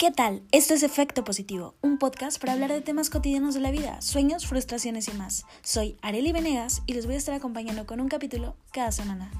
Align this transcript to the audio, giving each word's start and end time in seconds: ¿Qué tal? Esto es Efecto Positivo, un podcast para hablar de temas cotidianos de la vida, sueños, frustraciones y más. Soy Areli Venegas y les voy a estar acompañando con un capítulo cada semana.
¿Qué 0.00 0.10
tal? 0.10 0.40
Esto 0.50 0.72
es 0.72 0.82
Efecto 0.82 1.24
Positivo, 1.24 1.74
un 1.82 1.98
podcast 1.98 2.40
para 2.40 2.54
hablar 2.54 2.72
de 2.72 2.80
temas 2.80 3.10
cotidianos 3.10 3.52
de 3.52 3.60
la 3.60 3.70
vida, 3.70 4.00
sueños, 4.00 4.46
frustraciones 4.46 5.08
y 5.08 5.12
más. 5.12 5.44
Soy 5.60 5.98
Areli 6.00 6.32
Venegas 6.32 6.80
y 6.86 6.94
les 6.94 7.04
voy 7.04 7.16
a 7.16 7.18
estar 7.18 7.34
acompañando 7.34 7.84
con 7.84 8.00
un 8.00 8.08
capítulo 8.08 8.56
cada 8.72 8.92
semana. 8.92 9.30